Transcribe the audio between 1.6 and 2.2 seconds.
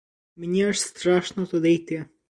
йти.